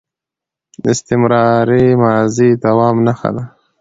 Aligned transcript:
استمراري 0.91 1.85
ماضي 2.03 2.49
د 2.57 2.59
دوام 2.63 2.95
نخښه 3.05 3.29
ده. 3.35 3.43